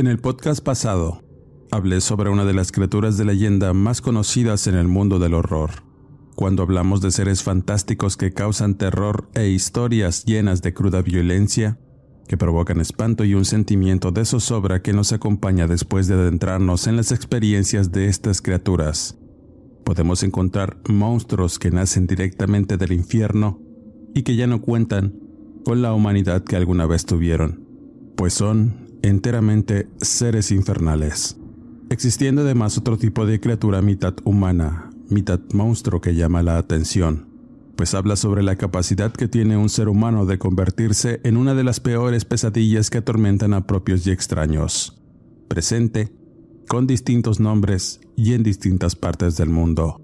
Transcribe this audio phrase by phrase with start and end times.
[0.00, 1.22] En el podcast pasado,
[1.70, 5.82] hablé sobre una de las criaturas de leyenda más conocidas en el mundo del horror.
[6.34, 11.78] Cuando hablamos de seres fantásticos que causan terror e historias llenas de cruda violencia,
[12.26, 16.96] que provocan espanto y un sentimiento de zozobra que nos acompaña después de adentrarnos en
[16.96, 19.18] las experiencias de estas criaturas,
[19.84, 23.60] podemos encontrar monstruos que nacen directamente del infierno
[24.14, 25.20] y que ya no cuentan
[25.62, 27.66] con la humanidad que alguna vez tuvieron,
[28.16, 31.38] pues son enteramente seres infernales,
[31.88, 37.28] existiendo además otro tipo de criatura mitad humana, mitad monstruo que llama la atención,
[37.76, 41.64] pues habla sobre la capacidad que tiene un ser humano de convertirse en una de
[41.64, 45.00] las peores pesadillas que atormentan a propios y extraños,
[45.48, 46.12] presente,
[46.68, 50.00] con distintos nombres y en distintas partes del mundo.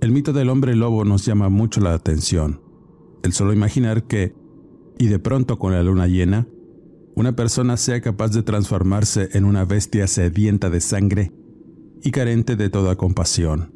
[0.00, 2.62] El mito del hombre lobo nos llama mucho la atención.
[3.22, 4.34] El solo imaginar que,
[4.98, 6.46] y de pronto con la luna llena,
[7.20, 11.30] una persona sea capaz de transformarse en una bestia sedienta de sangre
[12.02, 13.74] y carente de toda compasión,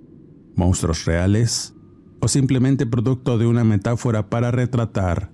[0.56, 1.74] monstruos reales
[2.22, 5.30] o simplemente producto de una metáfora para retratar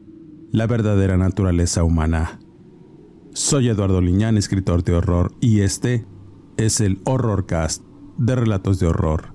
[0.50, 2.40] la verdadera naturaleza humana.
[3.32, 6.04] Soy Eduardo Liñán, escritor de horror, y este
[6.56, 7.84] es el Horrorcast
[8.18, 9.34] de Relatos de Horror.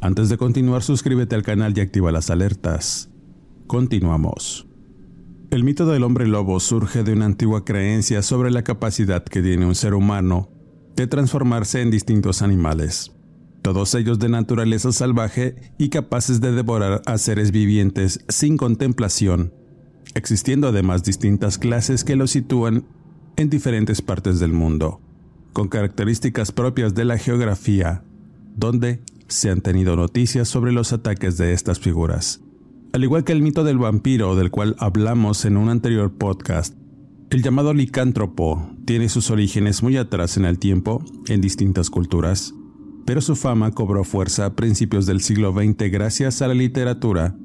[0.00, 3.10] Antes de continuar, suscríbete al canal y activa las alertas.
[3.66, 4.63] Continuamos.
[5.54, 9.64] El mito del hombre lobo surge de una antigua creencia sobre la capacidad que tiene
[9.64, 10.50] un ser humano
[10.96, 13.12] de transformarse en distintos animales,
[13.62, 19.54] todos ellos de naturaleza salvaje y capaces de devorar a seres vivientes sin contemplación,
[20.16, 22.88] existiendo además distintas clases que los sitúan
[23.36, 25.00] en diferentes partes del mundo,
[25.52, 28.02] con características propias de la geografía,
[28.56, 32.40] donde se han tenido noticias sobre los ataques de estas figuras.
[32.94, 36.76] Al igual que el mito del vampiro del cual hablamos en un anterior podcast,
[37.30, 42.54] el llamado licántropo tiene sus orígenes muy atrás en el tiempo, en distintas culturas,
[43.04, 47.36] pero su fama cobró fuerza a principios del siglo XX gracias a la literatura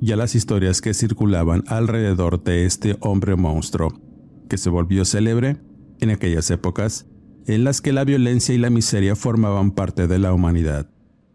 [0.00, 4.00] y a las historias que circulaban alrededor de este hombre monstruo,
[4.48, 5.58] que se volvió célebre
[6.00, 7.06] en aquellas épocas
[7.46, 10.90] en las que la violencia y la miseria formaban parte de la humanidad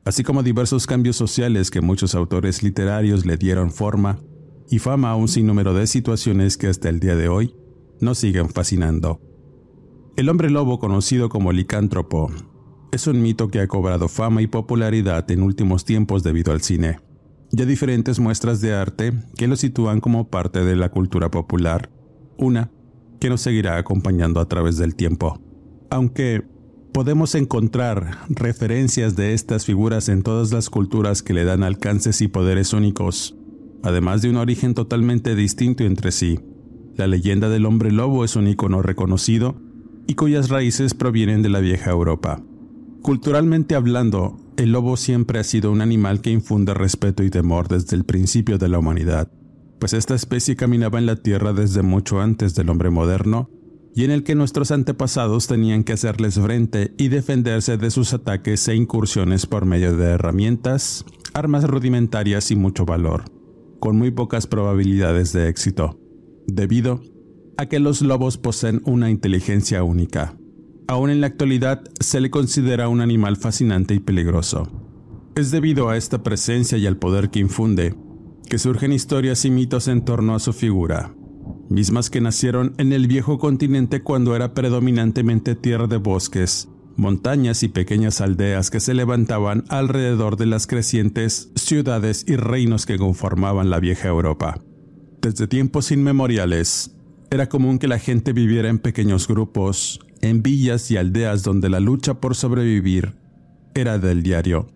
[0.06, 4.19] así como diversos cambios sociales que muchos autores literarios le dieron forma
[4.69, 7.56] y fama a un sinnúmero de situaciones que hasta el día de hoy
[8.00, 9.22] nos siguen fascinando.
[10.16, 12.31] El hombre lobo conocido como licántropo
[12.91, 17.00] es un mito que ha cobrado fama y popularidad en últimos tiempos debido al cine,
[17.51, 21.90] y a diferentes muestras de arte que lo sitúan como parte de la cultura popular,
[22.38, 22.72] una
[23.19, 25.40] que nos seguirá acompañando a través del tiempo.
[25.90, 26.44] Aunque
[26.94, 32.28] Podemos encontrar referencias de estas figuras en todas las culturas que le dan alcances y
[32.28, 33.38] poderes únicos,
[33.81, 36.41] además de un origen totalmente distinto entre sí.
[36.97, 39.56] La leyenda del hombre lobo es un icono reconocido
[40.06, 42.44] y cuyas raíces provienen de la vieja Europa.
[43.02, 47.96] Culturalmente hablando, el lobo siempre ha sido un animal que infunde respeto y temor desde
[47.96, 49.31] el principio de la humanidad,
[49.79, 53.50] pues esta especie caminaba en la tierra desde mucho antes del hombre moderno
[53.94, 58.67] y en el que nuestros antepasados tenían que hacerles frente y defenderse de sus ataques
[58.67, 63.26] e incursiones por medio de herramientas, armas rudimentarias y mucho valor,
[63.79, 65.99] con muy pocas probabilidades de éxito,
[66.47, 67.02] debido
[67.58, 70.37] a que los lobos poseen una inteligencia única.
[70.87, 74.67] Aún en la actualidad se le considera un animal fascinante y peligroso.
[75.35, 77.96] Es debido a esta presencia y al poder que infunde
[78.52, 81.16] que surgen historias y mitos en torno a su figura,
[81.72, 87.70] mismas que nacieron en el viejo continente cuando era predominantemente tierra de bosques, montañas y
[87.70, 93.79] pequeñas aldeas que se levantaban alrededor de las crecientes ciudades y reinos que conformaban la
[93.79, 94.62] vieja Europa.
[95.22, 96.96] Desde tiempos inmemoriales,
[97.29, 101.79] era común que la gente viviera en pequeños grupos, en villas y aldeas donde la
[101.79, 103.16] lucha por sobrevivir
[103.73, 104.68] era del diario.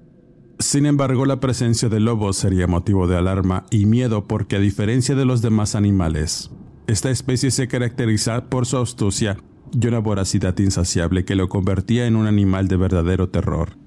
[0.60, 5.14] Sin embargo, la presencia de lobos sería motivo de alarma y miedo porque a diferencia
[5.14, 6.50] de los demás animales,
[6.88, 9.38] esta especie se caracteriza por su astucia
[9.74, 13.78] y una voracidad insaciable que lo convertía en un animal de verdadero terror,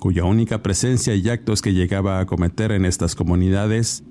[0.00, 4.02] cuya única presencia y actos que llegaba a cometer en estas comunidades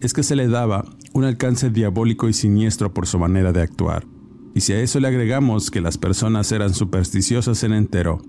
[0.00, 0.84] es que se le daba
[1.14, 4.06] un alcance diabólico y siniestro por su manera de actuar.
[4.54, 8.20] Y si a eso le agregamos que las personas eran supersticiosas en entero,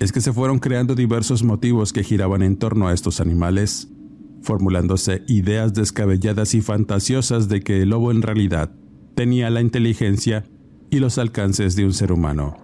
[0.00, 3.88] es que se fueron creando diversos motivos que giraban en torno a estos animales,
[4.42, 8.72] formulándose ideas descabelladas y fantasiosas de que el lobo en realidad
[9.18, 10.44] tenía la inteligencia
[10.90, 12.56] y los alcances de un ser humano.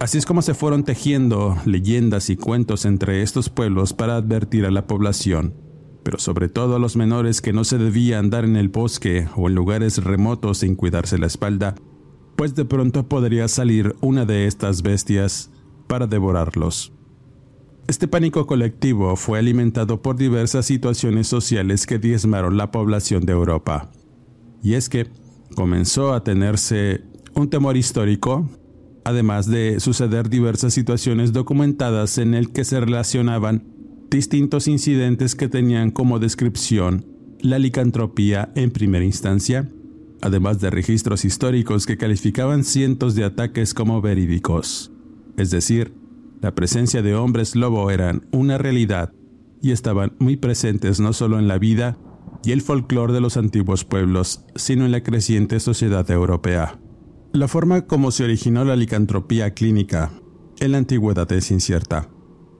[0.00, 4.70] Así es como se fueron tejiendo leyendas y cuentos entre estos pueblos para advertir a
[4.70, 5.54] la población,
[6.02, 9.48] pero sobre todo a los menores que no se debía andar en el bosque o
[9.48, 11.74] en lugares remotos sin cuidarse la espalda,
[12.36, 15.52] pues de pronto podría salir una de estas bestias
[15.86, 16.92] para devorarlos.
[17.88, 23.90] Este pánico colectivo fue alimentado por diversas situaciones sociales que diezmaron la población de Europa.
[24.62, 25.08] Y es que
[25.54, 27.02] comenzó a tenerse
[27.34, 28.48] un temor histórico,
[29.04, 33.64] además de suceder diversas situaciones documentadas en el que se relacionaban
[34.10, 37.06] distintos incidentes que tenían como descripción
[37.40, 39.68] la licantropía en primera instancia,
[40.22, 44.90] además de registros históricos que calificaban cientos de ataques como verídicos.
[45.36, 45.92] Es decir,
[46.40, 49.12] la presencia de hombres lobo eran una realidad
[49.60, 51.98] y estaban muy presentes no solo en la vida
[52.44, 56.78] y el folclore de los antiguos pueblos, sino en la creciente sociedad europea.
[57.32, 60.12] La forma como se originó la licantropía clínica
[60.60, 62.08] en la antigüedad es incierta,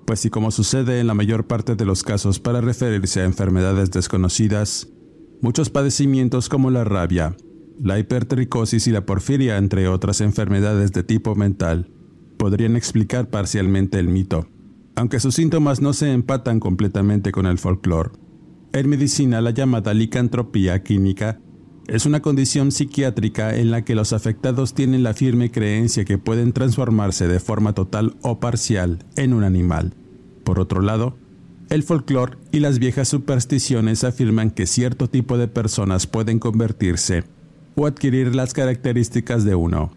[0.06, 3.90] pues y como sucede en la mayor parte de los casos para referirse a enfermedades
[3.90, 4.88] desconocidas,
[5.40, 7.36] muchos padecimientos como la rabia,
[7.80, 11.92] la hipertricosis y la porfiria, entre otras enfermedades de tipo mental,
[12.36, 14.48] podrían explicar parcialmente el mito,
[14.96, 18.23] aunque sus síntomas no se empatan completamente con el folclore.
[18.74, 21.38] En medicina, la llamada licantropía química
[21.86, 26.52] es una condición psiquiátrica en la que los afectados tienen la firme creencia que pueden
[26.52, 29.94] transformarse de forma total o parcial en un animal.
[30.42, 31.16] Por otro lado,
[31.70, 37.22] el folclore y las viejas supersticiones afirman que cierto tipo de personas pueden convertirse
[37.76, 39.92] o adquirir las características de uno,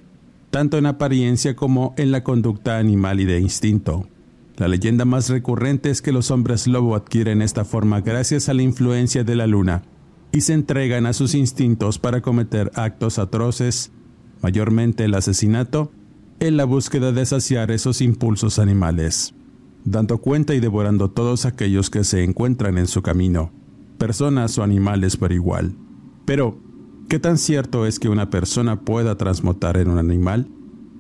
[0.52, 4.08] tanto en apariencia como en la conducta animal y de instinto.
[4.58, 8.64] La leyenda más recurrente es que los hombres lobo adquieren esta forma gracias a la
[8.64, 9.84] influencia de la luna
[10.32, 13.92] y se entregan a sus instintos para cometer actos atroces,
[14.42, 15.92] mayormente el asesinato,
[16.40, 19.34] en la búsqueda de saciar esos impulsos animales,
[19.86, 23.52] dando cuenta y devorando todos aquellos que se encuentran en su camino,
[23.98, 25.76] personas o animales por igual.
[26.26, 26.60] Pero,
[27.08, 30.50] ¿Qué tan cierto es que una persona pueda transmutar en un animal?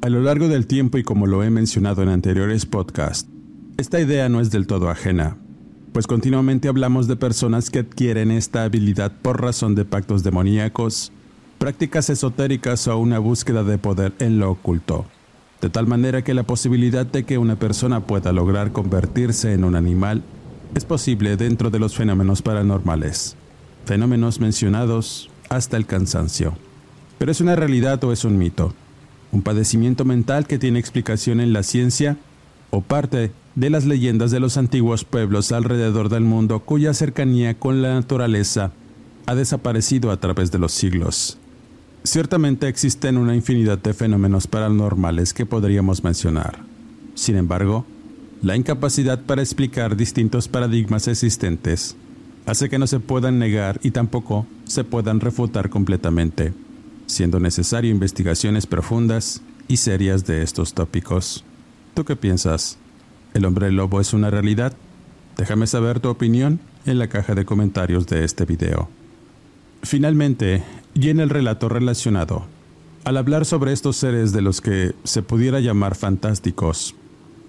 [0.01, 3.29] A lo largo del tiempo y como lo he mencionado en anteriores podcasts,
[3.77, 5.37] esta idea no es del todo ajena,
[5.93, 11.11] pues continuamente hablamos de personas que adquieren esta habilidad por razón de pactos demoníacos,
[11.59, 15.05] prácticas esotéricas o una búsqueda de poder en lo oculto,
[15.61, 19.75] de tal manera que la posibilidad de que una persona pueda lograr convertirse en un
[19.75, 20.23] animal
[20.73, 23.35] es posible dentro de los fenómenos paranormales,
[23.85, 26.57] fenómenos mencionados hasta el cansancio.
[27.19, 28.73] Pero es una realidad o es un mito,
[29.31, 32.17] un padecimiento mental que tiene explicación en la ciencia
[32.69, 37.81] o parte de las leyendas de los antiguos pueblos alrededor del mundo cuya cercanía con
[37.81, 38.71] la naturaleza
[39.25, 41.37] ha desaparecido a través de los siglos.
[42.03, 46.59] Ciertamente existen una infinidad de fenómenos paranormales que podríamos mencionar.
[47.15, 47.85] Sin embargo,
[48.41, 51.95] la incapacidad para explicar distintos paradigmas existentes
[52.45, 56.53] hace que no se puedan negar y tampoco se puedan refutar completamente,
[57.07, 61.43] siendo necesario investigaciones profundas y serias de estos tópicos.
[61.97, 62.77] ¿Tú qué piensas?
[63.33, 64.71] ¿El hombre lobo es una realidad?
[65.35, 68.87] Déjame saber tu opinión en la caja de comentarios de este video.
[69.81, 70.61] Finalmente,
[70.93, 72.45] y en el relato relacionado,
[73.03, 76.93] al hablar sobre estos seres de los que se pudiera llamar fantásticos,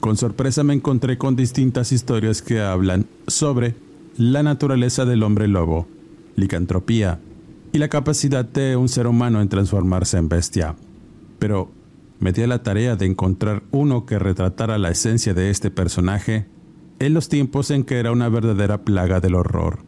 [0.01, 3.75] con sorpresa me encontré con distintas historias que hablan sobre
[4.17, 5.87] la naturaleza del hombre lobo,
[6.37, 7.21] licantropía
[7.75, 10.75] y la capacidad de un ser humano en transformarse en bestia.
[11.39, 11.71] Pero
[12.21, 16.47] me di la tarea de encontrar uno que retratara la esencia de este personaje
[16.99, 19.81] en los tiempos en que era una verdadera plaga del horror,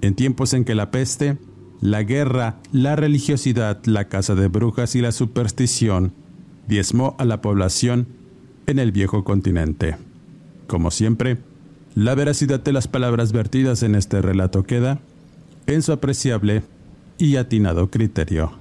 [0.00, 1.38] en tiempos en que la peste,
[1.80, 6.12] la guerra, la religiosidad, la caza de brujas y la superstición
[6.66, 8.08] diezmó a la población
[8.66, 9.96] en el viejo continente.
[10.66, 11.38] Como siempre,
[11.94, 15.00] la veracidad de las palabras vertidas en este relato queda
[15.66, 16.62] en su apreciable
[17.18, 18.52] y atinado criterio.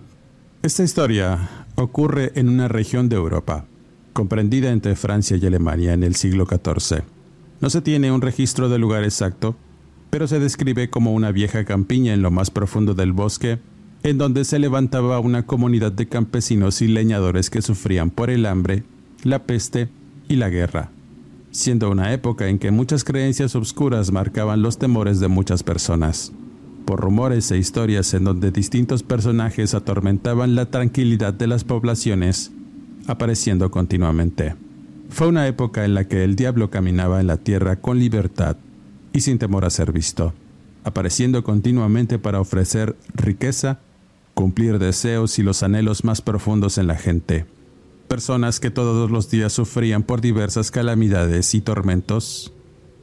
[0.61, 3.65] Esta historia ocurre en una región de Europa,
[4.11, 7.03] comprendida entre Francia y Alemania en el siglo XIV.
[7.61, 9.55] No se tiene un registro del lugar exacto,
[10.09, 13.59] pero se describe como una vieja campiña en lo más profundo del bosque,
[14.01, 18.83] en donde se levantaba una comunidad de campesinos y leñadores que sufrían por el hambre,
[19.23, 19.87] la peste
[20.27, 20.89] y la guerra,
[21.51, 26.31] siendo una época en que muchas creencias obscuras marcaban los temores de muchas personas,
[26.87, 32.53] por rumores e historias en donde distintos personajes atormentaban la tranquilidad de las poblaciones,
[33.07, 34.55] apareciendo continuamente.
[35.09, 38.55] Fue una época en la que el diablo caminaba en la tierra con libertad
[39.11, 40.33] y sin temor a ser visto,
[40.85, 43.79] apareciendo continuamente para ofrecer riqueza,
[44.33, 47.45] cumplir deseos y los anhelos más profundos en la gente.
[48.07, 52.53] Personas que todos los días sufrían por diversas calamidades y tormentos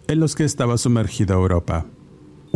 [0.08, 1.84] en los que estaba sumergida Europa.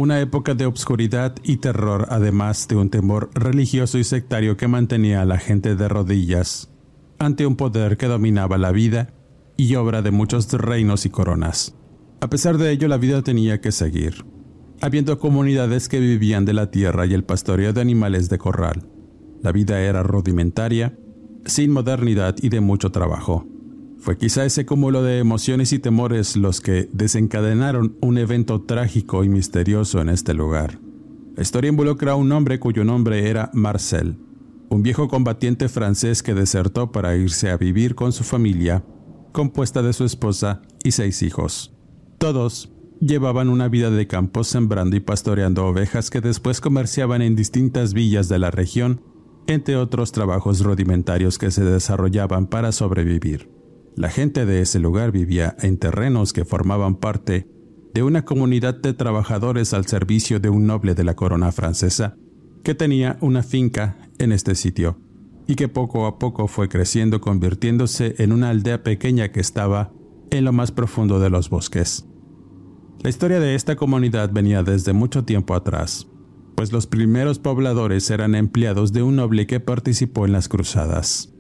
[0.01, 5.23] Una época de obscuridad y terror, además de un temor religioso y sectario que mantenía
[5.23, 6.71] a la gente de rodillas
[7.19, 9.13] ante un poder que dominaba la vida
[9.57, 11.75] y obra de muchos reinos y coronas.
[12.21, 14.25] A pesar de ello, la vida tenía que seguir,
[14.81, 18.89] habiendo comunidades que vivían de la tierra y el pastoreo de animales de corral.
[19.43, 20.97] La vida era rudimentaria,
[21.45, 23.49] sin modernidad y de mucho trabajo.
[24.01, 29.29] Fue quizá ese cúmulo de emociones y temores los que desencadenaron un evento trágico y
[29.29, 30.79] misterioso en este lugar.
[31.35, 34.17] La historia involucra a un hombre cuyo nombre era Marcel,
[34.69, 38.85] un viejo combatiente francés que desertó para irse a vivir con su familia,
[39.33, 41.75] compuesta de su esposa y seis hijos.
[42.19, 47.95] Todos llevaban una vida de campo sembrando y pastoreando ovejas que después comerciaban en distintas
[47.95, 49.01] villas de la región,
[49.49, 53.58] entre otros trabajos rudimentarios que se desarrollaban para sobrevivir.
[53.99, 57.49] La gente de ese lugar vivía en terrenos que formaban parte
[57.93, 62.15] de una comunidad de trabajadores al servicio de un noble de la corona francesa
[62.63, 65.01] que tenía una finca en este sitio
[65.49, 69.91] y que poco a poco fue creciendo convirtiéndose en una aldea pequeña que estaba
[70.31, 72.07] en lo más profundo de los bosques.
[73.03, 76.07] La historia de esta comunidad venía desde mucho tiempo atrás,
[76.55, 81.35] pues los primeros pobladores eran empleados de un noble que participó en las cruzadas.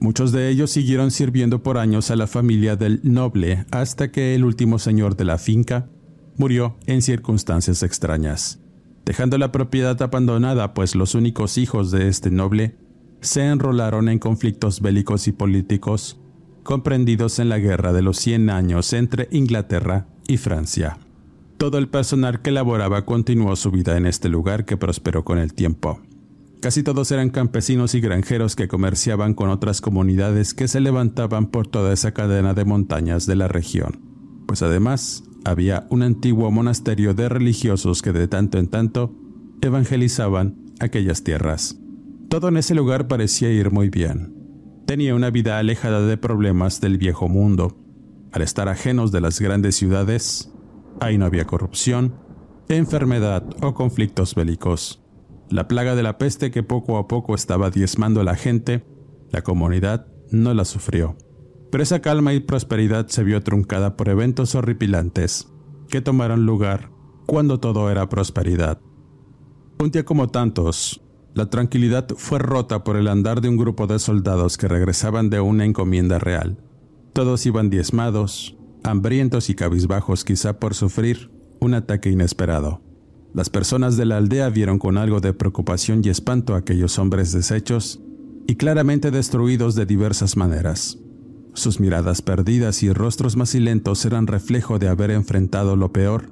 [0.00, 4.44] Muchos de ellos siguieron sirviendo por años a la familia del noble hasta que el
[4.44, 5.88] último señor de la finca
[6.36, 8.60] murió en circunstancias extrañas
[9.08, 12.76] dejando la propiedad abandonada, pues los únicos hijos de este noble
[13.22, 16.20] se enrolaron en conflictos bélicos y políticos
[16.62, 20.98] comprendidos en la Guerra de los Cien Años entre Inglaterra y Francia.
[21.56, 25.54] Todo el personal que laboraba continuó su vida en este lugar que prosperó con el
[25.54, 26.02] tiempo.
[26.60, 31.68] Casi todos eran campesinos y granjeros que comerciaban con otras comunidades que se levantaban por
[31.68, 34.00] toda esa cadena de montañas de la región,
[34.46, 39.14] pues además había un antiguo monasterio de religiosos que de tanto en tanto
[39.60, 41.78] evangelizaban aquellas tierras.
[42.28, 44.34] Todo en ese lugar parecía ir muy bien.
[44.84, 47.78] Tenía una vida alejada de problemas del viejo mundo.
[48.32, 50.52] Al estar ajenos de las grandes ciudades,
[51.00, 52.14] ahí no había corrupción,
[52.68, 55.04] enfermedad o conflictos bélicos.
[55.50, 58.84] La plaga de la peste que poco a poco estaba diezmando a la gente,
[59.30, 61.16] la comunidad no la sufrió.
[61.70, 65.48] Pero esa calma y prosperidad se vio truncada por eventos horripilantes
[65.88, 66.90] que tomaron lugar
[67.26, 68.78] cuando todo era prosperidad.
[69.78, 71.02] Un día como tantos,
[71.34, 75.40] la tranquilidad fue rota por el andar de un grupo de soldados que regresaban de
[75.40, 76.58] una encomienda real.
[77.12, 82.82] Todos iban diezmados, hambrientos y cabizbajos quizá por sufrir un ataque inesperado.
[83.34, 87.32] Las personas de la aldea vieron con algo de preocupación y espanto a aquellos hombres
[87.32, 88.00] deshechos
[88.46, 90.98] y claramente destruidos de diversas maneras.
[91.52, 96.30] Sus miradas perdidas y rostros macilentos eran reflejo de haber enfrentado lo peor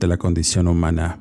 [0.00, 1.20] de la condición humana.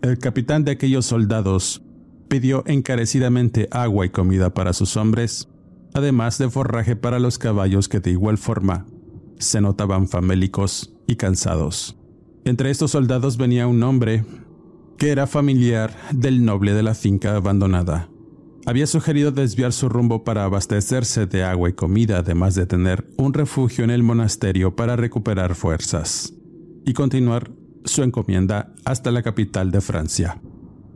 [0.00, 1.82] El capitán de aquellos soldados
[2.28, 5.48] pidió encarecidamente agua y comida para sus hombres,
[5.92, 8.86] además de forraje para los caballos que de igual forma
[9.38, 11.96] se notaban famélicos y cansados.
[12.48, 14.24] Entre estos soldados venía un hombre
[14.96, 18.08] que era familiar del noble de la finca abandonada
[18.68, 23.32] había sugerido desviar su rumbo para abastecerse de agua y comida, además de tener un
[23.32, 26.34] refugio en el monasterio para recuperar fuerzas,
[26.84, 27.50] y continuar
[27.86, 30.42] su encomienda hasta la capital de Francia.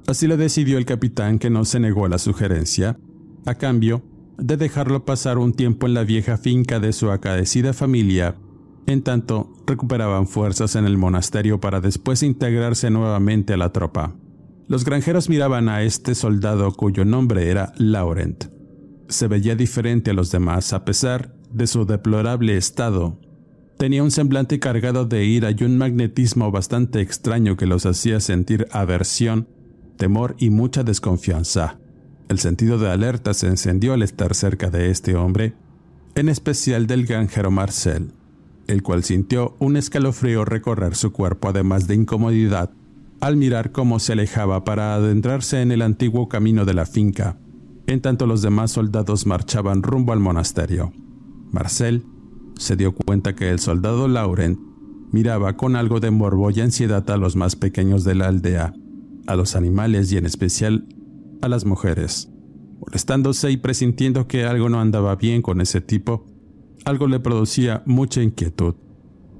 [0.06, 2.98] Así lo decidió el capitán que no se negó a la sugerencia,
[3.46, 4.02] a cambio
[4.36, 8.36] de dejarlo pasar un tiempo en la vieja finca de su acadecida familia,
[8.86, 14.14] en tanto recuperaban fuerzas en el monasterio para después integrarse nuevamente a la tropa.
[14.68, 18.44] Los granjeros miraban a este soldado cuyo nombre era Laurent.
[19.08, 23.18] Se veía diferente a los demás a pesar de su deplorable estado.
[23.76, 28.66] Tenía un semblante cargado de ira y un magnetismo bastante extraño que los hacía sentir
[28.70, 29.48] aversión,
[29.96, 31.78] temor y mucha desconfianza.
[32.28, 35.54] El sentido de alerta se encendió al estar cerca de este hombre,
[36.14, 38.12] en especial del granjero Marcel,
[38.72, 42.70] el cual sintió un escalofrío recorrer su cuerpo además de incomodidad
[43.20, 47.38] al mirar cómo se alejaba para adentrarse en el antiguo camino de la finca,
[47.86, 50.92] en tanto los demás soldados marchaban rumbo al monasterio.
[51.52, 52.04] Marcel
[52.58, 54.58] se dio cuenta que el soldado Laurent
[55.12, 58.74] miraba con algo de morbo y ansiedad a los más pequeños de la aldea,
[59.26, 60.88] a los animales y en especial
[61.42, 62.28] a las mujeres.
[62.80, 66.26] Molestándose y presintiendo que algo no andaba bien con ese tipo,
[66.84, 68.74] algo le producía mucha inquietud.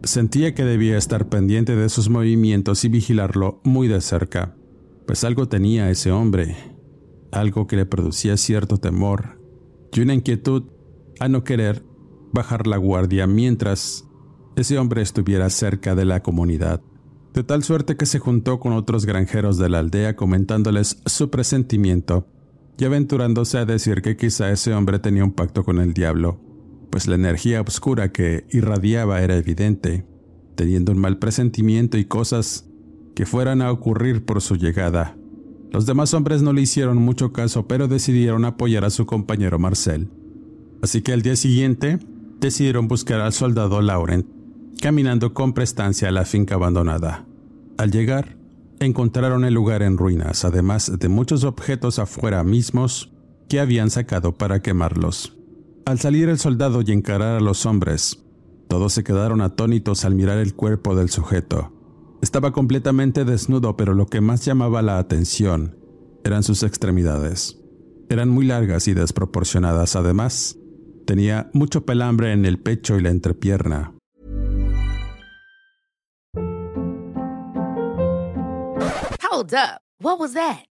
[0.05, 4.57] Sentía que debía estar pendiente de sus movimientos y vigilarlo muy de cerca,
[5.07, 6.57] pues algo tenía ese hombre,
[7.31, 9.41] algo que le producía cierto temor
[9.93, 10.65] y una inquietud
[11.21, 11.85] a no querer
[12.33, 14.09] bajar la guardia mientras
[14.57, 16.81] ese hombre estuviera cerca de la comunidad,
[17.33, 22.27] de tal suerte que se juntó con otros granjeros de la aldea comentándoles su presentimiento
[22.79, 26.41] y aventurándose a decir que quizá ese hombre tenía un pacto con el diablo,
[26.93, 30.05] pues la energía oscura que irradiaba era evidente,
[30.57, 32.69] teniendo un mal presentimiento y cosas
[33.15, 35.17] que fueran a ocurrir por su llegada.
[35.71, 40.11] Los demás hombres no le hicieron mucho caso, pero decidieron apoyar a su compañero Marcel.
[40.83, 41.99] Así que al día siguiente
[42.41, 44.27] decidieron buscar al soldado Laurent
[44.83, 47.25] caminando con prestancia a la finca abandonada.
[47.79, 48.37] Al llegar,
[48.81, 53.13] encontraron el lugar en ruinas, además de muchos objetos afuera mismos
[53.49, 55.39] que habían sacado para quemarlos.
[55.85, 58.23] Al salir el soldado y encarar a los hombres,
[58.69, 61.73] todos se quedaron atónitos al mirar el cuerpo del sujeto.
[62.23, 65.77] Estaba completamente desnudo, pero lo que más llamaba la atención
[66.25, 67.59] eran sus extremidades.
[68.09, 70.57] Eran muy largas y desproporcionadas, además,
[71.05, 73.93] tenía mucho pelambre en el pecho y la entrepierna.
[79.33, 80.72] Hold up.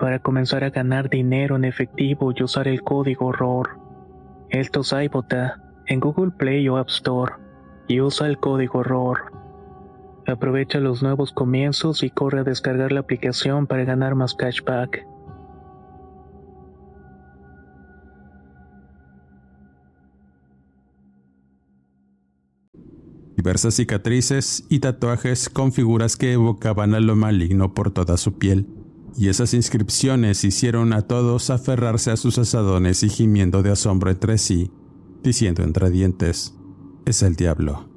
[0.00, 3.78] para comenzar a ganar dinero en efectivo y usar el código ROR.
[4.48, 7.34] Esto es iBota en Google Play o App Store
[7.86, 9.30] y usa el código ROR.
[10.26, 15.06] Aprovecha los nuevos comienzos y corre a descargar la aplicación para ganar más cashback.
[23.36, 28.79] Diversas cicatrices y tatuajes con figuras que evocaban a lo maligno por toda su piel
[29.16, 34.38] y esas inscripciones hicieron a todos aferrarse a sus asadones y gimiendo de asombro entre
[34.38, 34.70] sí,
[35.22, 36.54] diciendo entre dientes,
[37.04, 37.88] es el diablo.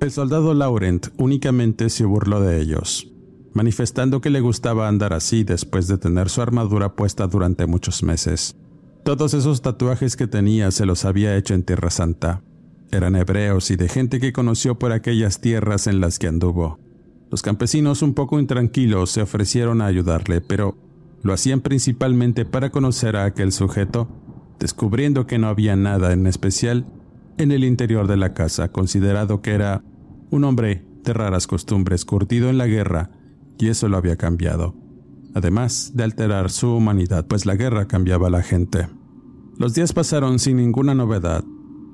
[0.00, 3.12] El soldado Laurent únicamente se burló de ellos,
[3.52, 8.56] manifestando que le gustaba andar así después de tener su armadura puesta durante muchos meses.
[9.04, 12.42] Todos esos tatuajes que tenía se los había hecho en Tierra Santa.
[12.90, 16.78] Eran hebreos y de gente que conoció por aquellas tierras en las que anduvo.
[17.30, 20.76] Los campesinos un poco intranquilos se ofrecieron a ayudarle, pero
[21.22, 24.08] lo hacían principalmente para conocer a aquel sujeto,
[24.58, 26.86] descubriendo que no había nada en especial
[27.36, 29.82] en el interior de la casa, considerado que era
[30.30, 33.10] un hombre de raras costumbres, curtido en la guerra,
[33.58, 34.74] y eso lo había cambiado,
[35.34, 38.88] además de alterar su humanidad, pues la guerra cambiaba a la gente.
[39.58, 41.44] Los días pasaron sin ninguna novedad.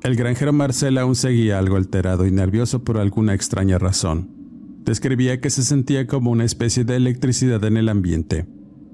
[0.03, 4.44] El granjero Marcel aún seguía algo alterado y nervioso por alguna extraña razón.
[4.85, 8.47] Describía que se sentía como una especie de electricidad en el ambiente,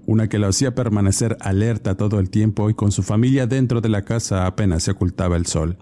[0.06, 3.88] una que lo hacía permanecer alerta todo el tiempo y con su familia dentro de
[3.88, 5.78] la casa apenas se ocultaba el sol.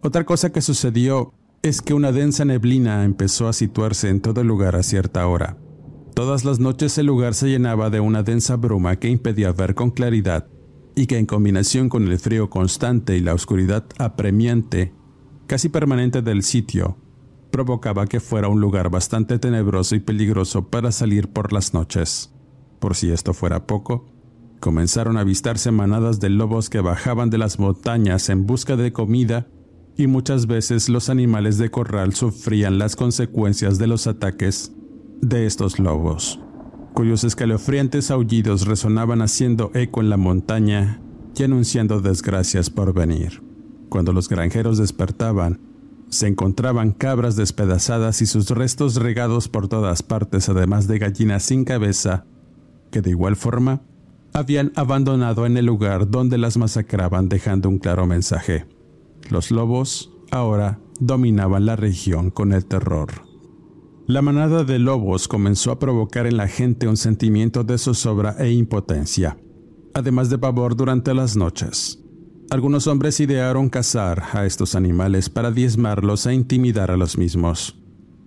[0.00, 4.48] Otra cosa que sucedió es que una densa neblina empezó a situarse en todo el
[4.48, 5.56] lugar a cierta hora.
[6.12, 9.92] Todas las noches el lugar se llenaba de una densa bruma que impedía ver con
[9.92, 10.48] claridad
[10.96, 14.92] y que en combinación con el frío constante y la oscuridad apremiante,
[15.46, 16.98] casi permanente del sitio,
[17.52, 22.32] provocaba que fuera un lugar bastante tenebroso y peligroso para salir por las noches.
[22.80, 24.06] Por si esto fuera poco,
[24.58, 29.46] comenzaron a avistarse manadas de lobos que bajaban de las montañas en busca de comida
[29.96, 34.72] y muchas veces los animales de corral sufrían las consecuencias de los ataques
[35.20, 36.40] de estos lobos,
[36.94, 41.00] cuyos escalofriantes aullidos resonaban haciendo eco en la montaña
[41.36, 43.42] y anunciando desgracias por venir.
[43.88, 45.71] Cuando los granjeros despertaban,
[46.12, 51.64] se encontraban cabras despedazadas y sus restos regados por todas partes, además de gallinas sin
[51.64, 52.26] cabeza,
[52.90, 53.80] que de igual forma
[54.34, 58.66] habían abandonado en el lugar donde las masacraban dejando un claro mensaje.
[59.30, 63.22] Los lobos ahora dominaban la región con el terror.
[64.06, 68.50] La manada de lobos comenzó a provocar en la gente un sentimiento de zozobra e
[68.50, 69.38] impotencia,
[69.94, 72.01] además de pavor durante las noches.
[72.52, 77.80] Algunos hombres idearon cazar a estos animales para diezmarlos e intimidar a los mismos.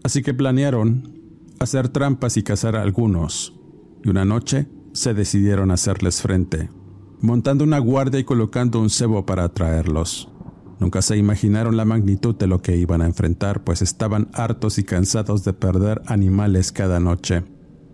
[0.03, 1.13] Así que planearon
[1.59, 3.53] hacer trampas y cazar a algunos,
[4.03, 6.71] y una noche se decidieron hacerles frente,
[7.21, 10.27] montando una guardia y colocando un cebo para atraerlos.
[10.79, 14.83] Nunca se imaginaron la magnitud de lo que iban a enfrentar, pues estaban hartos y
[14.85, 17.43] cansados de perder animales cada noche.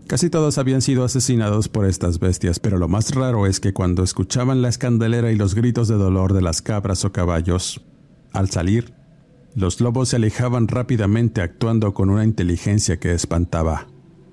[0.08, 4.04] Casi todos habían sido asesinados por estas bestias, pero lo más raro es que cuando
[4.04, 7.82] escuchaban la escandalera y los gritos de dolor de las cabras o caballos,
[8.34, 8.94] al salir,
[9.56, 13.88] los lobos se alejaban rápidamente actuando con una inteligencia que espantaba.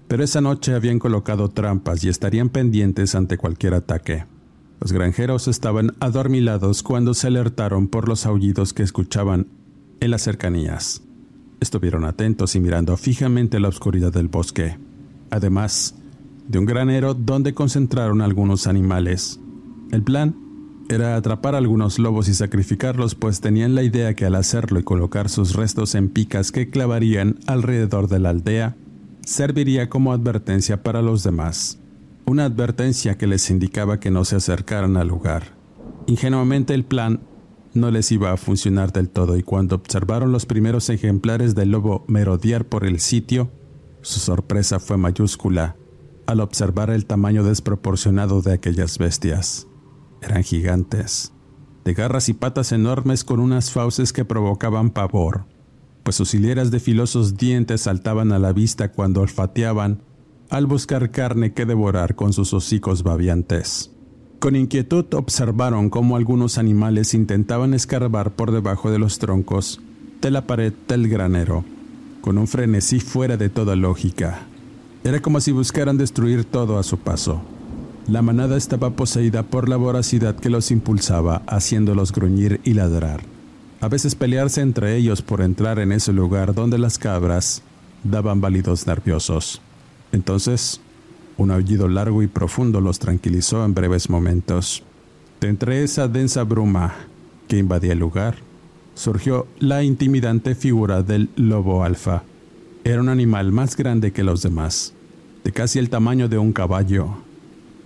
[0.08, 4.26] Pero esa noche habían colocado trampas y estarían pendientes ante cualquier ataque.
[4.80, 9.48] Los granjeros estaban adormilados cuando se alertaron por los aullidos que escuchaban
[10.00, 11.02] en las cercanías.
[11.60, 14.76] Estuvieron atentos y mirando fijamente la oscuridad del bosque
[15.30, 15.94] además
[16.46, 19.38] de un granero donde concentraron algunos animales.
[19.90, 20.34] El plan
[20.88, 25.28] era atrapar algunos lobos y sacrificarlos, pues tenían la idea que al hacerlo y colocar
[25.28, 28.76] sus restos en picas que clavarían alrededor de la aldea,
[29.24, 31.78] serviría como advertencia para los demás.
[32.24, 35.54] Una advertencia que les indicaba que no se acercaran al lugar.
[36.06, 37.20] Ingenuamente el plan
[37.74, 42.04] no les iba a funcionar del todo y cuando observaron los primeros ejemplares del lobo
[42.08, 43.50] merodear por el sitio,
[44.08, 45.76] su sorpresa fue mayúscula
[46.24, 49.66] al observar el tamaño desproporcionado de aquellas bestias.
[50.22, 51.34] Eran gigantes,
[51.84, 55.44] de garras y patas enormes con unas fauces que provocaban pavor,
[56.04, 60.00] pues sus hileras de filosos dientes saltaban a la vista cuando olfateaban
[60.48, 63.90] al buscar carne que devorar con sus hocicos babiantes.
[64.38, 69.82] Con inquietud observaron cómo algunos animales intentaban escarbar por debajo de los troncos
[70.22, 71.64] de la pared del granero
[72.20, 74.40] con un frenesí fuera de toda lógica.
[75.04, 77.40] Era como si buscaran destruir todo a su paso.
[78.08, 83.22] La manada estaba poseída por la voracidad que los impulsaba, haciéndolos gruñir y ladrar.
[83.80, 87.62] A veces pelearse entre ellos por entrar en ese lugar donde las cabras
[88.02, 89.60] daban válidos nerviosos.
[90.10, 90.80] Entonces,
[91.36, 94.82] un aullido largo y profundo los tranquilizó en breves momentos.
[95.40, 96.94] De entre esa densa bruma
[97.46, 98.36] que invadía el lugar,
[98.98, 102.24] surgió la intimidante figura del lobo alfa.
[102.82, 104.92] Era un animal más grande que los demás,
[105.44, 107.16] de casi el tamaño de un caballo,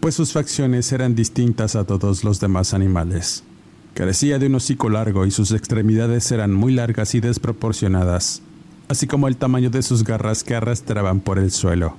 [0.00, 3.44] pues sus facciones eran distintas a todos los demás animales.
[3.92, 8.40] Carecía de un hocico largo y sus extremidades eran muy largas y desproporcionadas,
[8.88, 11.94] así como el tamaño de sus garras que arrastraban por el suelo.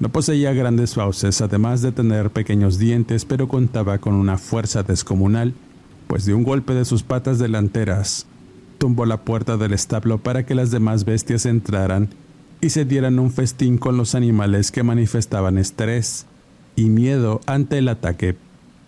[0.00, 5.54] No poseía grandes fauces, además de tener pequeños dientes, pero contaba con una fuerza descomunal,
[6.08, 8.26] pues de un golpe de sus patas delanteras,
[8.78, 12.08] tumbó la puerta del establo para que las demás bestias entraran
[12.60, 16.26] y se dieran un festín con los animales que manifestaban estrés
[16.76, 18.36] y miedo ante el ataque.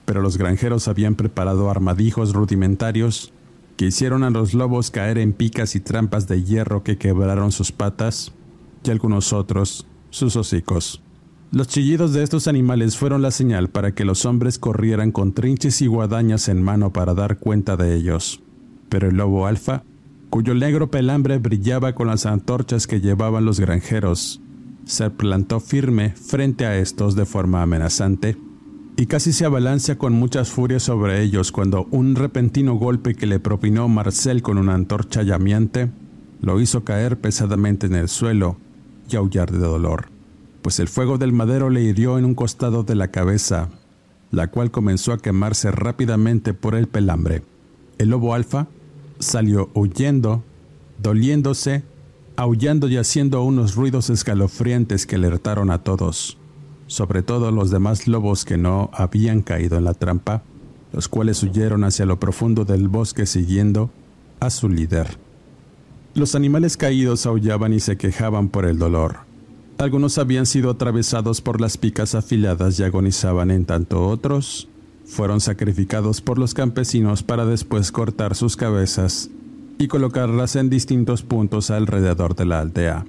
[0.04, 3.32] Pero los granjeros habían preparado armadijos rudimentarios
[3.76, 7.72] que hicieron a los lobos caer en picas y trampas de hierro que quebraron sus
[7.72, 8.32] patas
[8.84, 11.02] y algunos otros sus hocicos.
[11.52, 15.82] Los chillidos de estos animales fueron la señal para que los hombres corrieran con trinches
[15.82, 18.40] y guadañas en mano para dar cuenta de ellos.
[18.90, 19.84] Pero el lobo alfa,
[20.28, 24.42] cuyo negro pelambre brillaba con las antorchas que llevaban los granjeros,
[24.84, 28.36] se plantó firme frente a estos de forma amenazante
[28.96, 33.40] y casi se abalanza con muchas furias sobre ellos cuando un repentino golpe que le
[33.40, 35.90] propinó Marcel con una antorcha llameante
[36.42, 38.58] lo hizo caer pesadamente en el suelo
[39.08, 40.08] y aullar de dolor,
[40.60, 43.70] pues el fuego del madero le hirió en un costado de la cabeza,
[44.30, 47.42] la cual comenzó a quemarse rápidamente por el pelambre.
[47.98, 48.68] El lobo alfa
[49.20, 50.42] salió huyendo,
[50.98, 51.84] doliéndose,
[52.36, 56.38] aullando y haciendo unos ruidos escalofriantes que alertaron a todos,
[56.86, 60.42] sobre todo los demás lobos que no habían caído en la trampa,
[60.92, 63.90] los cuales huyeron hacia lo profundo del bosque siguiendo
[64.40, 65.18] a su líder.
[66.14, 69.18] Los animales caídos aullaban y se quejaban por el dolor.
[69.78, 74.69] Algunos habían sido atravesados por las picas afiladas y agonizaban en tanto otros
[75.10, 79.28] fueron sacrificados por los campesinos para después cortar sus cabezas
[79.76, 83.04] y colocarlas en distintos puntos alrededor de la aldea.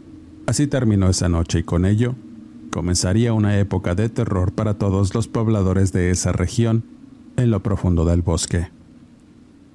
[0.47, 2.15] Así terminó esa noche y con ello
[2.71, 6.83] comenzaría una época de terror para todos los pobladores de esa región
[7.37, 8.69] en lo profundo del bosque.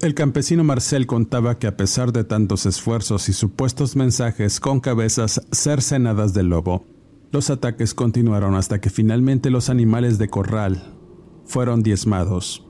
[0.01, 5.41] El campesino Marcel contaba que a pesar de tantos esfuerzos y supuestos mensajes con cabezas
[5.53, 6.85] cercenadas del lobo,
[7.31, 10.97] los ataques continuaron hasta que finalmente los animales de corral
[11.47, 12.67] fueron diezmados.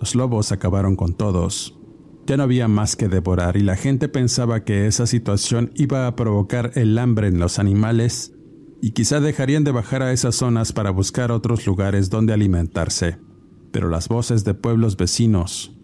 [0.00, 1.78] Los lobos acabaron con todos.
[2.26, 6.14] Ya no había más que devorar y la gente pensaba que esa situación iba a
[6.14, 8.34] provocar el hambre en los animales
[8.80, 13.18] y quizá dejarían de bajar a esas zonas para buscar otros lugares donde alimentarse.
[13.72, 15.74] Pero las voces de pueblos vecinos,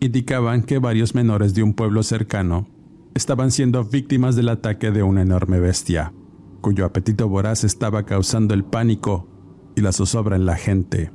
[0.00, 2.66] indicaban que varios menores de un pueblo cercano
[3.14, 6.12] estaban siendo víctimas del ataque de una enorme bestia,
[6.60, 9.28] cuyo apetito voraz estaba causando el pánico
[9.76, 11.10] y la zozobra en la gente.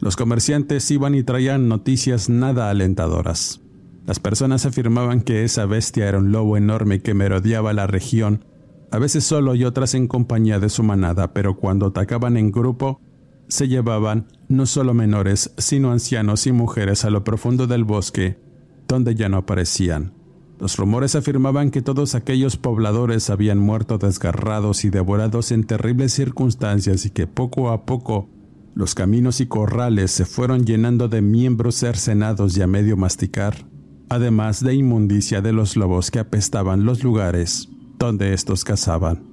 [0.00, 3.60] Los comerciantes iban y traían noticias nada alentadoras.
[4.06, 8.44] Las personas afirmaban que esa bestia era un lobo enorme que merodeaba la región,
[8.90, 13.00] a veces solo y otras en compañía de su manada, pero cuando atacaban en grupo,
[13.48, 18.38] se llevaban no solo menores, sino ancianos y mujeres a lo profundo del bosque,
[18.86, 20.12] donde ya no aparecían.
[20.60, 27.04] Los rumores afirmaban que todos aquellos pobladores habían muerto desgarrados y devorados en terribles circunstancias
[27.04, 28.28] y que poco a poco
[28.74, 33.66] los caminos y corrales se fueron llenando de miembros cercenados y a medio masticar,
[34.08, 39.24] además de inmundicia de los lobos que apestaban los lugares donde estos cazaban.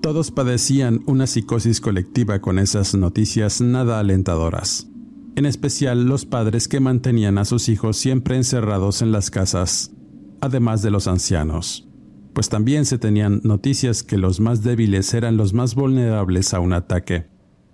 [0.00, 4.88] Todos padecían una psicosis colectiva con esas noticias nada alentadoras,
[5.36, 9.92] en especial los padres que mantenían a sus hijos siempre encerrados en las casas,
[10.40, 11.88] además de los ancianos,
[12.32, 16.72] pues también se tenían noticias que los más débiles eran los más vulnerables a un
[16.72, 17.26] ataque,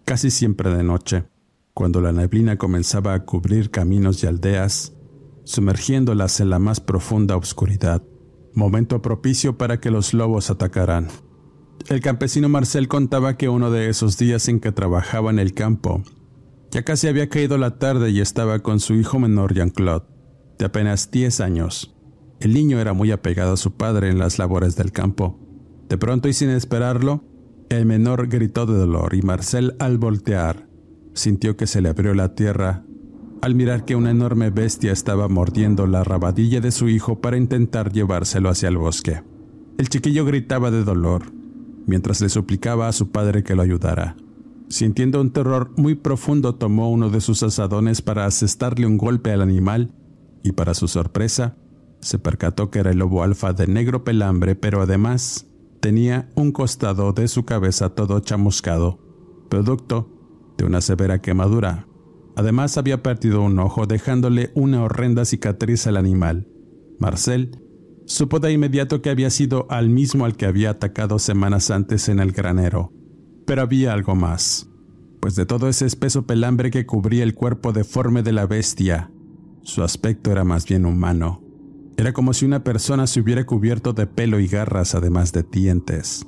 [0.04, 1.24] casi siempre de noche,
[1.72, 4.94] cuando la neblina comenzaba a cubrir caminos y aldeas,
[5.44, 8.02] sumergiéndolas en la más profunda oscuridad,
[8.54, 11.08] momento propicio para que los lobos atacaran.
[11.88, 16.02] El campesino Marcel contaba que uno de esos días en que trabajaba en el campo,
[16.70, 20.06] ya casi había caído la tarde y estaba con su hijo menor Jean-Claude,
[20.58, 21.94] de apenas 10 años.
[22.40, 25.38] El niño era muy apegado a su padre en las labores del campo.
[25.88, 27.22] De pronto y sin esperarlo,
[27.76, 30.68] el menor gritó de dolor y Marcel al voltear
[31.14, 32.84] sintió que se le abrió la tierra
[33.40, 37.92] al mirar que una enorme bestia estaba mordiendo la rabadilla de su hijo para intentar
[37.92, 39.22] llevárselo hacia el bosque.
[39.76, 41.24] El chiquillo gritaba de dolor
[41.86, 44.16] mientras le suplicaba a su padre que lo ayudara.
[44.68, 49.42] Sintiendo un terror muy profundo, tomó uno de sus asadones para asestarle un golpe al
[49.42, 49.92] animal
[50.42, 51.56] y para su sorpresa,
[52.00, 55.46] se percató que era el lobo alfa de negro pelambre, pero además
[55.80, 58.98] tenía un costado de su cabeza todo chamuscado,
[59.48, 60.10] producto
[60.56, 61.86] de una severa quemadura.
[62.36, 66.48] Además había perdido un ojo dejándole una horrenda cicatriz al animal.
[66.98, 67.60] Marcel
[68.06, 72.18] Supo de inmediato que había sido al mismo al que había atacado semanas antes en
[72.18, 72.92] el granero.
[73.46, 74.68] Pero había algo más,
[75.20, 79.10] pues de todo ese espeso pelambre que cubría el cuerpo deforme de la bestia,
[79.62, 81.43] su aspecto era más bien humano.
[81.96, 86.26] Era como si una persona se hubiera cubierto de pelo y garras además de dientes.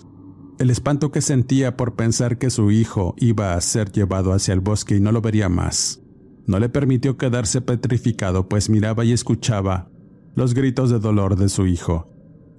[0.58, 4.60] El espanto que sentía por pensar que su hijo iba a ser llevado hacia el
[4.60, 6.00] bosque y no lo vería más,
[6.46, 9.90] no le permitió quedarse petrificado, pues miraba y escuchaba
[10.36, 12.08] los gritos de dolor de su hijo.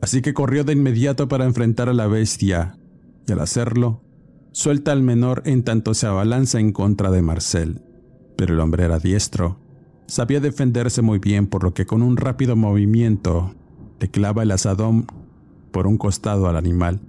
[0.01, 2.77] Así que corrió de inmediato para enfrentar a la bestia,
[3.27, 4.03] y al hacerlo,
[4.51, 7.81] suelta al menor en tanto se abalanza en contra de Marcel.
[8.35, 9.59] Pero el hombre era diestro.
[10.07, 13.53] Sabía defenderse muy bien, por lo que con un rápido movimiento
[13.99, 15.05] le clava el asadón
[15.71, 17.01] por un costado al animal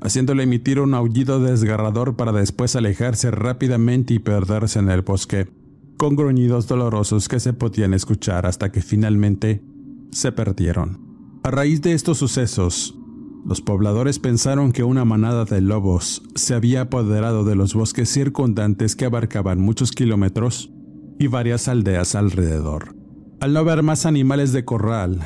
[0.00, 5.48] haciéndole emitir un aullido desgarrador para después alejarse rápidamente y perderse en el bosque,
[5.96, 9.62] con gruñidos dolorosos que se podían escuchar hasta que finalmente
[10.10, 11.00] se perdieron.
[11.42, 12.96] A raíz de estos sucesos,
[13.44, 18.96] los pobladores pensaron que una manada de lobos se había apoderado de los bosques circundantes
[18.96, 20.70] que abarcaban muchos kilómetros
[21.18, 22.94] y varias aldeas alrededor.
[23.40, 25.20] Al no ver más animales de corral,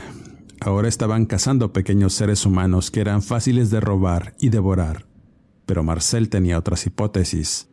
[0.63, 5.07] Ahora estaban cazando pequeños seres humanos que eran fáciles de robar y devorar.
[5.65, 7.69] Pero Marcel tenía otras hipótesis.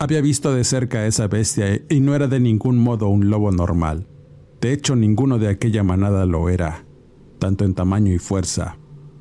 [0.00, 3.52] Había visto de cerca a esa bestia y no era de ningún modo un lobo
[3.52, 4.08] normal.
[4.60, 6.84] De hecho, ninguno de aquella manada lo era,
[7.38, 8.76] tanto en tamaño y fuerza.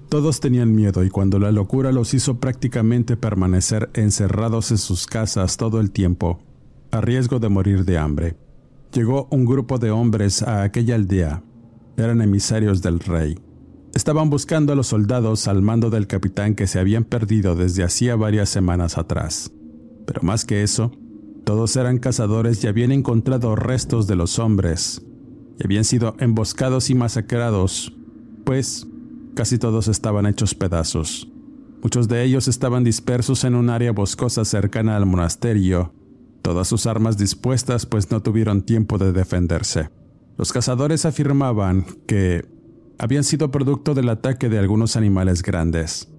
[0.09, 5.57] Todos tenían miedo y cuando la locura los hizo prácticamente permanecer encerrados en sus casas
[5.57, 6.39] todo el tiempo,
[6.91, 8.36] a riesgo de morir de hambre,
[8.93, 11.43] llegó un grupo de hombres a aquella aldea
[11.97, 13.38] eran emisarios del rey.
[13.93, 18.15] Estaban buscando a los soldados al mando del capitán que se habían perdido desde hacía
[18.15, 19.51] varias semanas atrás.
[20.06, 20.91] Pero más que eso,
[21.43, 25.01] todos eran cazadores y habían encontrado restos de los hombres,
[25.60, 27.93] y habían sido emboscados y masacrados,
[28.45, 28.88] pues
[29.36, 31.27] casi todos estaban hechos pedazos.
[31.84, 35.93] Muchos de ellos estaban dispersos en un área boscosa cercana al monasterio,
[36.41, 39.89] todas sus armas dispuestas pues no tuvieron tiempo de defenderse.
[40.38, 42.45] Los cazadores afirmaban que
[42.97, 46.10] habían sido producto del ataque de algunos animales grandes.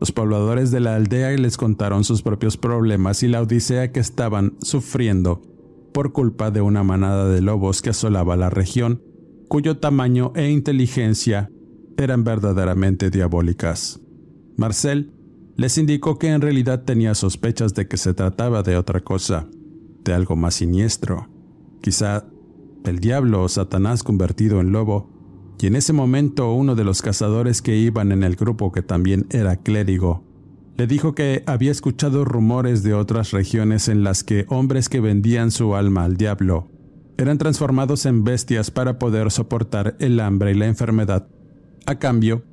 [0.00, 4.56] Los pobladores de la aldea les contaron sus propios problemas y la odisea que estaban
[4.62, 5.42] sufriendo
[5.92, 9.02] por culpa de una manada de lobos que asolaba la región,
[9.48, 11.50] cuyo tamaño e inteligencia
[11.98, 14.00] eran verdaderamente diabólicas.
[14.56, 15.12] Marcel
[15.56, 19.48] les indicó que en realidad tenía sospechas de que se trataba de otra cosa,
[20.04, 21.28] de algo más siniestro,
[21.80, 22.24] quizá
[22.84, 25.10] el diablo o Satanás convertido en lobo,
[25.60, 29.26] y en ese momento uno de los cazadores que iban en el grupo, que también
[29.30, 30.24] era clérigo,
[30.76, 35.50] le dijo que había escuchado rumores de otras regiones en las que hombres que vendían
[35.50, 36.70] su alma al diablo
[37.18, 41.28] eran transformados en bestias para poder soportar el hambre y la enfermedad,
[41.84, 42.44] a cambio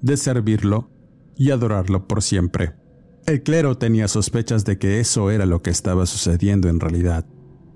[0.00, 0.90] de servirlo
[1.36, 2.83] y adorarlo por siempre.
[3.26, 7.24] El clero tenía sospechas de que eso era lo que estaba sucediendo en realidad.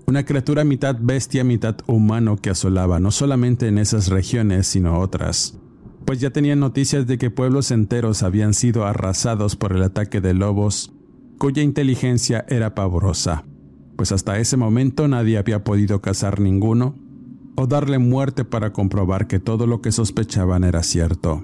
[0.05, 5.57] Una criatura mitad bestia, mitad humano que asolaba no solamente en esas regiones, sino otras,
[6.05, 10.35] pues ya tenían noticias de que pueblos enteros habían sido arrasados por el ataque de
[10.35, 10.93] lobos,
[11.39, 13.43] cuya inteligencia era pavorosa,
[13.95, 16.95] pues hasta ese momento nadie había podido cazar ninguno
[17.55, 21.43] o darle muerte para comprobar que todo lo que sospechaban era cierto.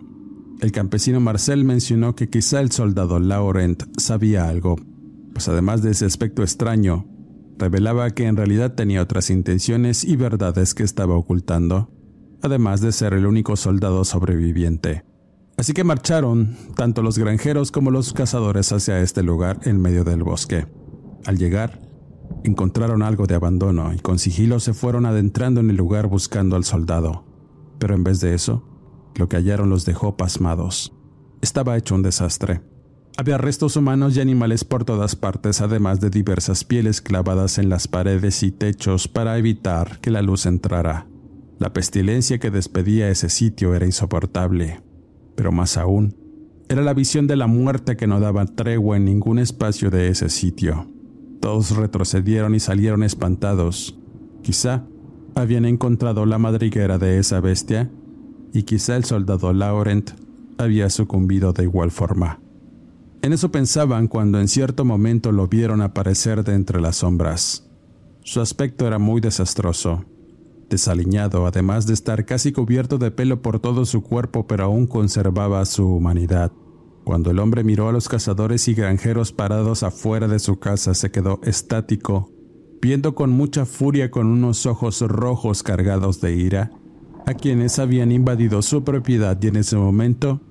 [0.61, 4.77] El campesino Marcel mencionó que quizá el soldado Laurent sabía algo,
[5.33, 7.05] pues además de ese aspecto extraño,
[7.57, 11.91] revelaba que en realidad tenía otras intenciones y verdades que estaba ocultando,
[12.41, 15.03] además de ser el único soldado sobreviviente.
[15.57, 20.23] Así que marcharon tanto los granjeros como los cazadores hacia este lugar en medio del
[20.23, 20.67] bosque.
[21.25, 21.81] Al llegar,
[22.43, 26.65] encontraron algo de abandono y con sigilo se fueron adentrando en el lugar buscando al
[26.65, 27.25] soldado.
[27.79, 28.74] Pero en vez de eso,
[29.15, 30.93] lo que hallaron los dejó pasmados.
[31.41, 32.61] Estaba hecho un desastre.
[33.17, 37.87] Había restos humanos y animales por todas partes, además de diversas pieles clavadas en las
[37.87, 41.07] paredes y techos para evitar que la luz entrara.
[41.57, 44.81] La pestilencia que despedía ese sitio era insoportable,
[45.35, 46.17] pero más aún,
[46.67, 50.29] era la visión de la muerte que no daba tregua en ningún espacio de ese
[50.29, 50.87] sitio.
[51.39, 53.97] Todos retrocedieron y salieron espantados.
[54.41, 54.83] Quizá
[55.35, 57.91] habían encontrado la madriguera de esa bestia
[58.55, 60.11] y quizá el soldado Laurent
[60.57, 62.39] había sucumbido de igual forma.
[63.21, 67.69] En eso pensaban cuando en cierto momento lo vieron aparecer de entre las sombras.
[68.23, 70.05] Su aspecto era muy desastroso,
[70.69, 75.65] desaliñado, además de estar casi cubierto de pelo por todo su cuerpo, pero aún conservaba
[75.65, 76.53] su humanidad.
[77.03, 81.11] Cuando el hombre miró a los cazadores y granjeros parados afuera de su casa, se
[81.11, 82.31] quedó estático,
[82.81, 86.71] viendo con mucha furia con unos ojos rojos cargados de ira
[87.25, 90.41] a quienes habían invadido su propiedad y en ese momento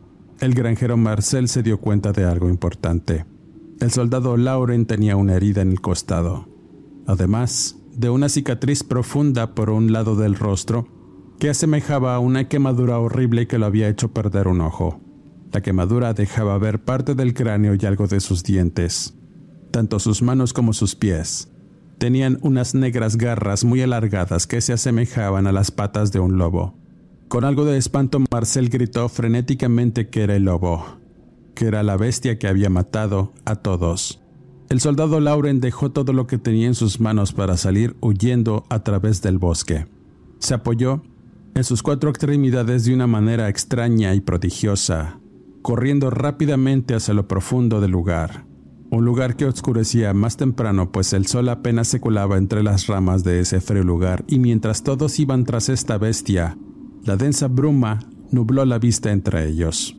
[0.41, 3.25] el granjero Marcel se dio cuenta de algo importante.
[3.81, 6.49] El soldado Lauren tenía una herida en el costado,
[7.07, 10.89] además de una cicatriz profunda por un lado del rostro
[11.39, 15.01] que asemejaba a una quemadura horrible que lo había hecho perder un ojo.
[15.53, 19.15] La quemadura dejaba ver parte del cráneo y algo de sus dientes.
[19.71, 21.54] Tanto sus manos como sus pies
[21.99, 26.75] tenían unas negras garras muy alargadas que se asemejaban a las patas de un lobo.
[27.29, 30.99] Con algo de espanto, Marcel gritó frenéticamente que era el lobo,
[31.55, 34.21] que era la bestia que había matado a todos.
[34.69, 38.83] El soldado Lauren dejó todo lo que tenía en sus manos para salir huyendo a
[38.83, 39.87] través del bosque.
[40.39, 41.03] Se apoyó
[41.55, 45.21] en sus cuatro extremidades de una manera extraña y prodigiosa,
[45.63, 48.45] corriendo rápidamente hacia lo profundo del lugar,
[48.95, 53.25] un lugar que oscurecía más temprano pues el sol apenas se colaba entre las ramas
[53.25, 56.57] de ese frío lugar y mientras todos iban tras esta bestia,
[57.05, 59.97] la densa bruma nubló la vista entre ellos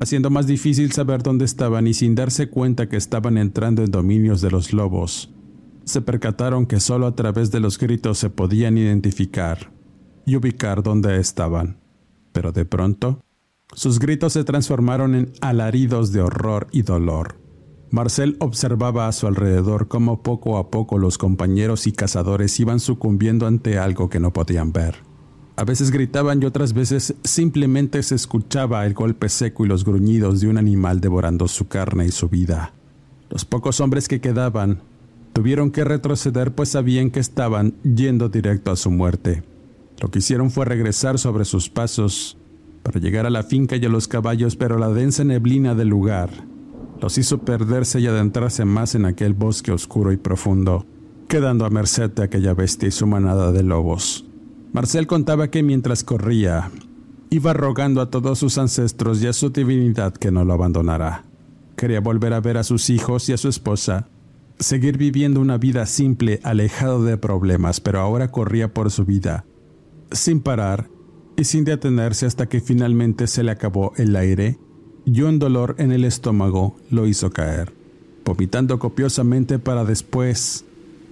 [0.00, 4.40] haciendo más difícil saber dónde estaban y sin darse cuenta que estaban entrando en dominios
[4.40, 5.30] de los lobos.
[5.84, 9.72] Se percataron que solo a través de los gritos se podían identificar
[10.26, 11.78] y ubicar dónde estaban.
[12.32, 13.22] Pero de pronto,
[13.74, 17.43] sus gritos se transformaron en alaridos de horror y dolor.
[17.94, 23.46] Marcel observaba a su alrededor cómo poco a poco los compañeros y cazadores iban sucumbiendo
[23.46, 24.96] ante algo que no podían ver.
[25.54, 30.40] A veces gritaban y otras veces simplemente se escuchaba el golpe seco y los gruñidos
[30.40, 32.72] de un animal devorando su carne y su vida.
[33.30, 34.80] Los pocos hombres que quedaban
[35.32, 39.44] tuvieron que retroceder pues sabían que estaban yendo directo a su muerte.
[40.00, 42.38] Lo que hicieron fue regresar sobre sus pasos
[42.82, 46.53] para llegar a la finca y a los caballos, pero la densa neblina del lugar
[47.00, 50.86] los hizo perderse y adentrarse más en aquel bosque oscuro y profundo,
[51.28, 54.24] quedando a merced de aquella bestia y su manada de lobos.
[54.72, 56.70] Marcel contaba que mientras corría,
[57.30, 61.24] iba rogando a todos sus ancestros y a su divinidad que no lo abandonara.
[61.76, 64.08] Quería volver a ver a sus hijos y a su esposa,
[64.58, 69.44] seguir viviendo una vida simple, alejado de problemas, pero ahora corría por su vida,
[70.10, 70.88] sin parar
[71.36, 74.58] y sin detenerse hasta que finalmente se le acabó el aire
[75.06, 77.72] y un dolor en el estómago lo hizo caer,
[78.24, 80.64] vomitando copiosamente para después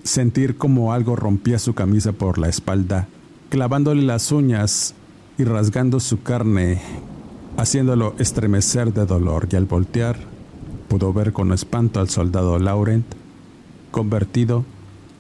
[0.03, 3.09] sentir como algo rompía su camisa por la espalda
[3.53, 4.95] clavándole las uñas
[5.37, 6.81] y rasgando su carne,
[7.59, 10.17] haciéndolo estremecer de dolor, y al voltear
[10.89, 13.05] pudo ver con espanto al soldado Laurent
[13.91, 14.65] convertido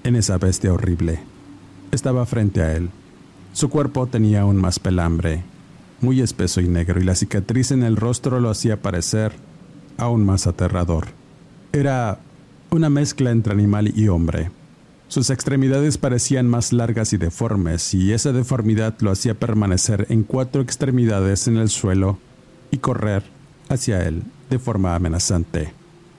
[0.03, 1.20] en esa bestia horrible.
[1.91, 2.89] Estaba frente a él.
[3.53, 5.45] Su cuerpo tenía aún más pelambre,
[6.03, 9.32] muy espeso y negro, y la cicatriz en el rostro lo hacía parecer
[9.96, 11.09] aún más aterrador.
[11.72, 12.18] Era
[12.70, 14.50] una mezcla entre animal y hombre
[15.12, 20.62] sus extremidades parecían más largas y deformes, y esa deformidad lo hacía permanecer en cuatro
[20.62, 22.16] extremidades en el suelo
[22.70, 23.22] y correr
[23.68, 25.74] hacia él de forma amenazante.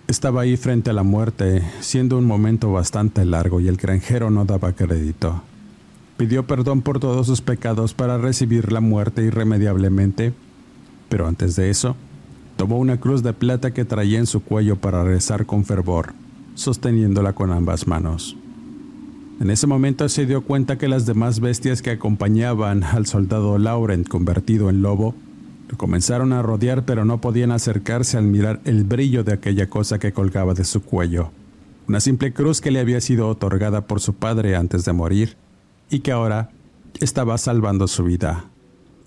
[0.08, 4.46] Estaba ahí frente a la muerte, siendo un momento bastante largo y el granjero no
[4.46, 5.42] daba crédito.
[6.18, 10.34] Pidió perdón por todos sus pecados para recibir la muerte irremediablemente,
[11.10, 11.96] pero antes de eso,
[12.56, 16.14] tomó una cruz de plata que traía en su cuello para rezar con fervor,
[16.54, 18.38] sosteniéndola con ambas manos.
[19.40, 24.08] En ese momento se dio cuenta que las demás bestias que acompañaban al soldado Laurent
[24.08, 25.16] convertido en lobo
[25.68, 29.98] lo comenzaron a rodear pero no podían acercarse al mirar el brillo de aquella cosa
[29.98, 31.32] que colgaba de su cuello.
[31.88, 35.36] Una simple cruz que le había sido otorgada por su padre antes de morir
[35.90, 36.52] y que ahora
[37.00, 38.46] estaba salvando su vida.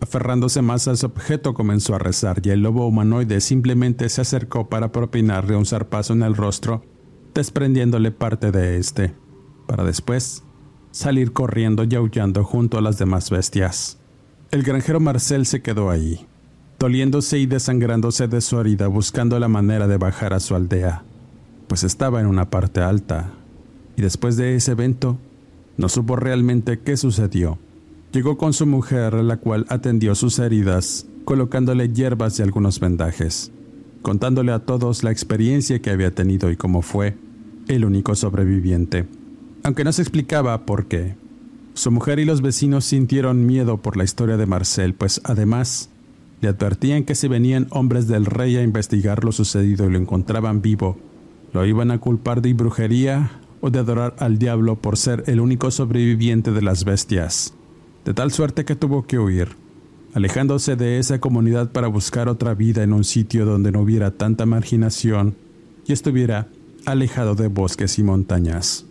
[0.01, 4.69] Aferrándose más a ese objeto comenzó a rezar y el lobo humanoide simplemente se acercó
[4.69, 6.85] para propinarle un zarpazo en el rostro,
[7.35, 9.15] desprendiéndole parte de este
[9.67, 10.43] para después
[10.91, 13.99] salir corriendo y aullando junto a las demás bestias.
[14.51, 16.27] El granjero Marcel se quedó ahí,
[16.79, 21.03] doliéndose y desangrándose de su herida buscando la manera de bajar a su aldea,
[21.67, 23.33] pues estaba en una parte alta,
[23.97, 25.19] y después de ese evento,
[25.77, 27.59] no supo realmente qué sucedió.
[28.13, 33.53] Llegó con su mujer, la cual atendió sus heridas, colocándole hierbas y algunos vendajes,
[34.03, 37.17] contándole a todos la experiencia que había tenido y cómo fue
[37.69, 39.07] el único sobreviviente
[39.67, 41.17] aunque no se explicaba por qué.
[41.75, 45.91] Su mujer y los vecinos sintieron miedo por la historia de Marcel, pues además
[46.41, 50.63] le advertían que si venían hombres del rey a investigar lo sucedido y lo encontraban
[50.63, 50.97] vivo,
[51.53, 55.71] lo iban a culpar de brujería o de adorar al diablo por ser el único
[55.71, 57.55] sobreviviente de las bestias,
[58.05, 59.57] de tal suerte que tuvo que huir,
[60.15, 64.47] alejándose de esa comunidad para buscar otra vida en un sitio donde no hubiera tanta
[64.47, 65.37] marginación
[65.87, 66.49] y estuviera
[66.85, 68.87] alejado de bosques y montañas.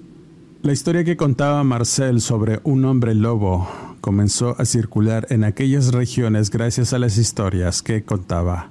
[0.62, 3.68] La historia que contaba Marcel sobre un hombre lobo
[4.02, 8.70] comenzó a circular en aquellas regiones gracias a las historias que contaba.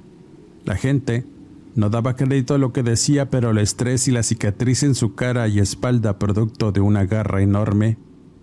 [0.64, 1.24] La gente
[1.74, 5.14] no daba crédito a lo que decía, pero el estrés y la cicatriz en su
[5.14, 7.98] cara y espalda producto de una garra enorme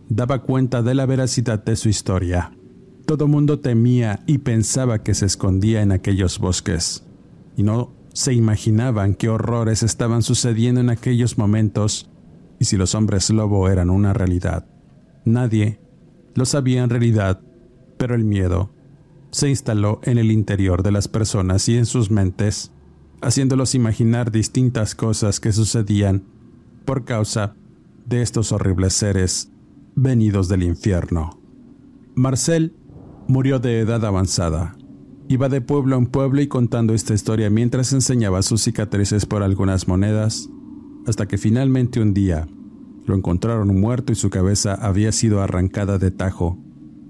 [0.10, 2.52] daba cuenta de la veracidad de su historia.
[3.06, 7.06] Todo mundo temía y pensaba que se escondía en aquellos bosques,
[7.56, 12.10] y no se imaginaban qué horrores estaban sucediendo en aquellos momentos
[12.60, 14.68] y si los hombres lobo eran una realidad.
[15.26, 15.80] Nadie
[16.36, 17.42] lo sabía en realidad,
[17.98, 18.72] pero el miedo
[19.32, 22.72] se instaló en el interior de las personas y en sus mentes,
[23.22, 26.24] haciéndolos imaginar distintas cosas que sucedían
[26.86, 27.56] por causa
[28.06, 29.52] de estos horribles seres
[29.96, 31.40] venidos del infierno.
[32.16, 32.74] Marcel
[33.28, 34.76] murió de edad avanzada.
[35.28, 39.88] Iba de pueblo en pueblo y contando esta historia mientras enseñaba sus cicatrices por algunas
[39.88, 40.50] monedas,
[41.08, 42.48] hasta que finalmente un día
[43.06, 46.58] lo encontraron muerto y su cabeza había sido arrancada de tajo,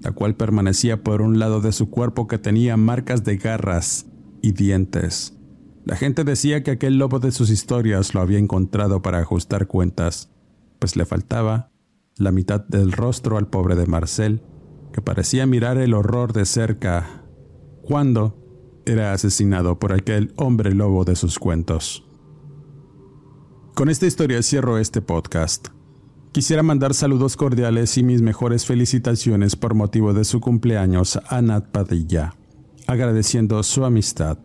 [0.00, 4.06] la cual permanecía por un lado de su cuerpo que tenía marcas de garras
[4.40, 5.36] y dientes.
[5.84, 10.30] La gente decía que aquel lobo de sus historias lo había encontrado para ajustar cuentas,
[10.78, 11.70] pues le faltaba
[12.16, 14.42] la mitad del rostro al pobre de Marcel,
[14.92, 17.24] que parecía mirar el horror de cerca
[17.82, 18.38] cuando
[18.86, 22.04] era asesinado por aquel hombre lobo de sus cuentos.
[23.74, 25.68] Con esta historia cierro este podcast.
[26.30, 31.66] Quisiera mandar saludos cordiales y mis mejores felicitaciones por motivo de su cumpleaños a Nat
[31.68, 32.34] Padilla,
[32.86, 34.38] agradeciendo su amistad.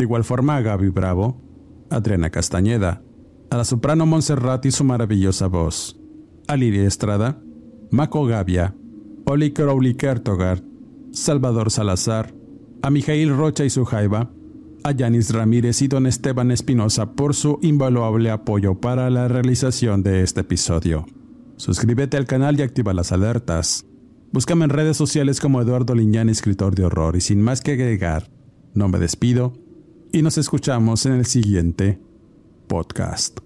[0.00, 1.42] De igual forma a Gaby Bravo,
[1.90, 3.02] Adriana Castañeda,
[3.50, 6.00] a la soprano Montserrat y su maravillosa voz,
[6.48, 7.38] a Lidia Estrada,
[7.90, 8.74] Mako Gavia,
[9.26, 10.62] Oli Crowley Kertogard,
[11.12, 12.32] Salvador Salazar,
[12.80, 14.30] a Mijail Rocha y su jaiba,
[14.84, 20.22] a Yanis Ramírez y don Esteban Espinosa por su invaluable apoyo para la realización de
[20.22, 21.04] este episodio.
[21.56, 23.84] Suscríbete al canal y activa las alertas.
[24.32, 28.30] Búscame en redes sociales como Eduardo Liñán, escritor de horror, y sin más que agregar,
[28.72, 29.52] no me despido
[30.12, 31.98] y nos escuchamos en el siguiente
[32.68, 33.38] podcast.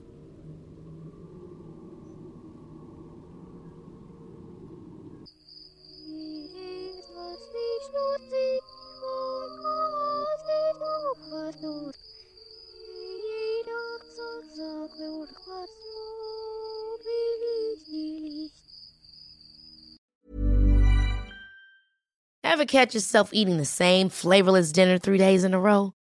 [22.42, 25.92] Ever catch yourself eating the same flavorless dinner three days in a row?